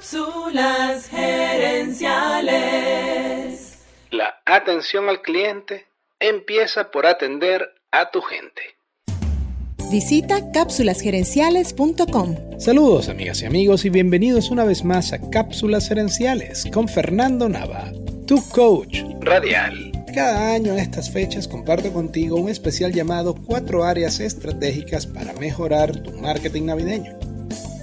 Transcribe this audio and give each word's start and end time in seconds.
Cápsulas 0.00 1.10
gerenciales. 1.10 3.80
La 4.10 4.40
atención 4.46 5.10
al 5.10 5.20
cliente 5.20 5.88
empieza 6.18 6.90
por 6.90 7.04
atender 7.04 7.68
a 7.92 8.10
tu 8.10 8.22
gente. 8.22 8.62
Visita 9.90 10.52
cápsulasgerenciales.com. 10.52 12.58
Saludos 12.58 13.10
amigas 13.10 13.42
y 13.42 13.44
amigos 13.44 13.84
y 13.84 13.90
bienvenidos 13.90 14.50
una 14.50 14.64
vez 14.64 14.84
más 14.84 15.12
a 15.12 15.20
Cápsulas 15.30 15.88
Gerenciales 15.88 16.64
con 16.72 16.88
Fernando 16.88 17.50
Nava, 17.50 17.92
tu 18.26 18.42
coach 18.48 19.02
radial. 19.20 19.92
Cada 20.14 20.54
año 20.54 20.72
a 20.72 20.80
estas 20.80 21.10
fechas 21.10 21.46
comparto 21.46 21.92
contigo 21.92 22.36
un 22.36 22.48
especial 22.48 22.94
llamado 22.94 23.34
Cuatro 23.34 23.84
áreas 23.84 24.18
estratégicas 24.18 25.06
para 25.06 25.34
mejorar 25.34 25.94
tu 25.94 26.12
marketing 26.12 26.64
navideño. 26.64 27.19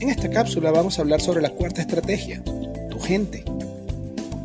En 0.00 0.08
esta 0.08 0.30
cápsula 0.30 0.70
vamos 0.70 0.98
a 0.98 1.02
hablar 1.02 1.20
sobre 1.20 1.42
la 1.42 1.50
cuarta 1.50 1.82
estrategia, 1.82 2.42
tu 2.88 2.98
gente. 2.98 3.44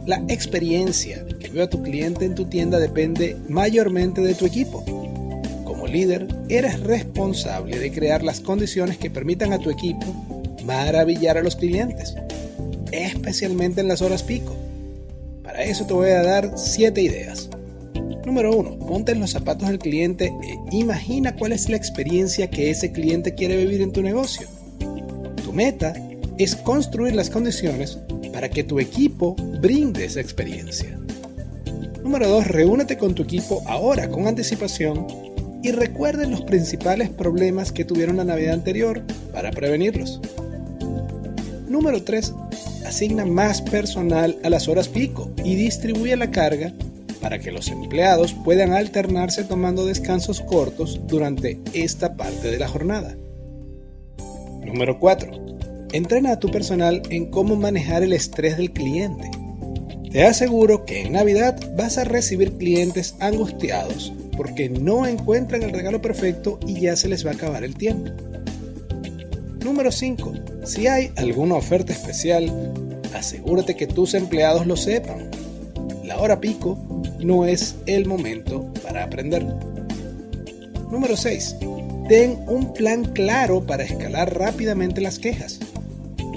La 0.06 0.22
experiencia 0.28 1.26
que 1.40 1.48
veo 1.48 1.64
a 1.64 1.70
tu 1.70 1.82
cliente 1.82 2.26
en 2.26 2.36
tu 2.36 2.44
tienda 2.44 2.78
depende 2.78 3.38
mayormente 3.48 4.20
de 4.20 4.36
tu 4.36 4.46
equipo. 4.46 4.84
Como 5.64 5.88
líder, 5.88 6.28
eres 6.50 6.82
responsable 6.82 7.80
de 7.80 7.90
crear 7.90 8.22
las 8.22 8.42
condiciones 8.42 8.98
que 8.98 9.10
permitan 9.10 9.54
a 9.54 9.60
tu 9.60 9.70
equipo 9.70 10.06
maravillar 10.66 11.38
a 11.38 11.44
los 11.44 11.56
clientes, 11.56 12.16
especialmente 12.92 13.80
en 13.80 13.88
las 13.88 14.02
horas 14.02 14.24
pico. 14.24 14.54
Para 15.42 15.64
eso 15.64 15.86
te 15.86 15.94
voy 15.94 16.10
a 16.10 16.22
dar 16.22 16.52
7 16.58 17.02
ideas. 17.02 17.50
Número 18.26 18.54
1. 18.54 18.80
Ponte 18.80 19.14
en 19.14 19.22
los 19.22 19.32
zapatos 19.32 19.70
del 19.70 19.80
cliente 19.80 20.34
e 20.44 20.76
imagina 20.76 21.34
cuál 21.38 21.54
es 21.54 21.70
la 21.70 21.78
experiencia 21.78 22.50
que 22.50 22.72
ese 22.72 22.92
cliente 22.92 23.36
quiere 23.36 23.56
vivir 23.56 23.82
en 23.82 23.94
tu 23.94 24.02
negocio 24.02 24.50
meta 25.56 25.94
es 26.38 26.56
construir 26.56 27.16
las 27.16 27.30
condiciones 27.30 27.98
para 28.34 28.50
que 28.50 28.64
tu 28.64 28.80
equipo 28.80 29.36
brinde 29.62 30.06
esa 30.06 30.20
experiencia. 30.20 31.00
Número 32.04 32.28
2. 32.28 32.48
Reúnete 32.48 32.98
con 32.98 33.16
tu 33.16 33.24
equipo 33.24 33.64
ahora 33.66 34.10
con 34.10 34.28
anticipación 34.28 35.08
y 35.64 35.72
recuerden 35.72 36.30
los 36.30 36.42
principales 36.42 37.10
problemas 37.10 37.72
que 37.72 37.86
tuvieron 37.86 38.18
la 38.18 38.26
Navidad 38.26 38.54
anterior 38.54 39.02
para 39.34 39.52
prevenirlos. 39.52 40.22
Número 41.68 42.04
3. 42.04 42.34
Asigna 42.86 43.26
más 43.26 43.62
personal 43.62 44.38
a 44.44 44.50
las 44.50 44.68
horas 44.68 44.90
pico 44.90 45.32
y 45.44 45.56
distribuye 45.56 46.16
la 46.16 46.30
carga 46.30 46.74
para 47.22 47.40
que 47.40 47.52
los 47.52 47.70
empleados 47.70 48.34
puedan 48.34 48.74
alternarse 48.74 49.44
tomando 49.44 49.86
descansos 49.88 50.42
cortos 50.42 51.02
durante 51.08 51.60
esta 51.74 52.16
parte 52.16 52.52
de 52.52 52.60
la 52.60 52.68
jornada. 52.68 53.16
Número 54.66 55.00
4. 55.00 55.32
Entrena 55.94 56.32
a 56.32 56.40
tu 56.40 56.50
personal 56.50 57.02
en 57.10 57.28
cómo 57.28 57.56
manejar 57.56 58.04
el 58.04 58.14
estrés 58.14 58.58
del 58.58 58.74
cliente. 58.74 59.30
Te 60.12 60.24
aseguro 60.24 60.86
que 60.86 61.02
en 61.02 61.14
Navidad 61.14 61.60
vas 61.78 61.98
a 61.98 62.04
recibir 62.04 62.58
clientes 62.58 63.16
angustiados 63.20 64.14
porque 64.36 64.70
no 64.70 65.06
encuentran 65.06 65.64
el 65.64 65.72
regalo 65.72 66.02
perfecto 66.02 66.60
y 66.66 66.80
ya 66.82 66.96
se 66.96 67.08
les 67.08 67.26
va 67.26 67.32
a 67.32 67.34
acabar 67.36 67.64
el 67.64 67.76
tiempo. 67.76 68.12
Número 69.64 69.92
5. 69.92 70.34
Si 70.66 70.88
hay 70.88 71.12
alguna 71.16 71.56
oferta 71.56 71.94
especial, 71.94 72.52
asegúrate 73.14 73.76
que 73.76 73.88
tus 73.88 74.14
empleados 74.14 74.68
lo 74.68 74.78
sepan. 74.78 75.30
La 76.04 76.20
hora 76.20 76.40
pico 76.40 76.78
no 77.20 77.46
es 77.46 77.76
el 77.86 78.06
momento 78.06 78.72
para 78.84 79.04
aprender. 79.04 79.46
Número 80.92 81.16
6. 81.16 81.56
Ten 82.08 82.44
un 82.48 82.72
plan 82.72 83.04
claro 83.04 83.66
para 83.66 83.84
escalar 83.84 84.38
rápidamente 84.38 85.02
las 85.02 85.18
quejas. 85.18 85.60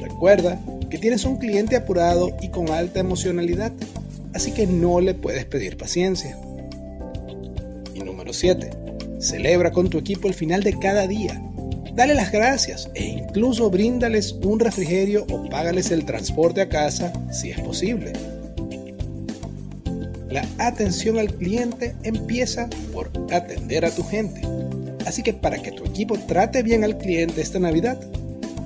Recuerda 0.00 0.58
que 0.88 0.96
tienes 0.96 1.26
un 1.26 1.36
cliente 1.36 1.76
apurado 1.76 2.34
y 2.40 2.48
con 2.48 2.70
alta 2.70 3.00
emocionalidad, 3.00 3.72
así 4.32 4.52
que 4.52 4.66
no 4.66 5.00
le 5.00 5.12
puedes 5.12 5.44
pedir 5.44 5.76
paciencia. 5.76 6.38
Y 7.94 8.00
número 8.00 8.32
7. 8.32 8.70
Celebra 9.20 9.70
con 9.70 9.90
tu 9.90 9.98
equipo 9.98 10.26
el 10.26 10.32
final 10.32 10.62
de 10.62 10.78
cada 10.78 11.06
día. 11.06 11.42
Dale 11.94 12.14
las 12.14 12.32
gracias 12.32 12.88
e 12.94 13.04
incluso 13.04 13.68
bríndales 13.68 14.32
un 14.32 14.60
refrigerio 14.60 15.26
o 15.30 15.50
págales 15.50 15.90
el 15.90 16.06
transporte 16.06 16.62
a 16.62 16.70
casa 16.70 17.12
si 17.30 17.50
es 17.50 17.60
posible. 17.60 18.14
La 20.30 20.46
atención 20.58 21.18
al 21.18 21.34
cliente 21.34 21.94
empieza 22.04 22.70
por 22.94 23.10
atender 23.30 23.84
a 23.84 23.90
tu 23.90 24.02
gente. 24.04 24.40
Así 25.08 25.22
que 25.22 25.32
para 25.32 25.56
que 25.62 25.72
tu 25.72 25.86
equipo 25.86 26.18
trate 26.18 26.62
bien 26.62 26.84
al 26.84 26.98
cliente 26.98 27.40
esta 27.40 27.58
Navidad, 27.58 27.98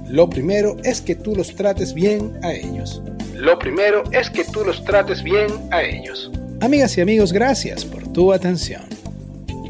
lo 0.09 0.29
primero 0.29 0.77
es 0.83 1.01
que 1.01 1.15
tú 1.15 1.37
los 1.37 1.55
trates 1.55 1.95
bien 1.95 2.33
a 2.43 2.53
ellos. 2.53 3.01
Lo 3.33 3.61
primero 3.61 4.03
es 4.11 4.29
que 4.29 4.43
tú 4.43 4.65
los 4.65 4.85
trates 4.85 5.23
bien 5.23 5.47
a 5.71 5.85
ellos. 5.85 6.33
Amigas 6.61 6.99
y 6.99 7.01
amigos, 7.01 7.33
gracias 7.33 7.85
por 7.85 8.13
tu 8.13 8.33
atención. 8.33 8.83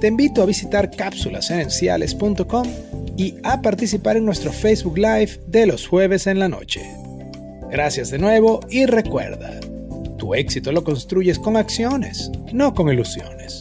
Te 0.00 0.06
invito 0.06 0.43
a 0.43 0.47
visitar 0.47 0.91
cápsulasenenciales.com 0.91 2.66
y 3.19 3.34
a 3.43 3.61
participar 3.61 4.16
en 4.16 4.25
nuestro 4.25 4.50
Facebook 4.50 4.97
Live 4.97 5.41
de 5.49 5.66
los 5.66 5.87
jueves 5.87 6.27
en 6.27 6.38
la 6.38 6.49
noche. 6.49 6.81
Gracias 7.71 8.11
de 8.11 8.19
nuevo 8.19 8.61
y 8.71 8.87
recuerda, 8.87 9.61
tu 10.16 10.34
éxito 10.34 10.72
lo 10.72 10.82
construyes 10.84 11.38
con 11.38 11.59
acciones, 11.59 12.31
no 12.50 12.72
con 12.72 12.88
ilusiones. 12.88 13.61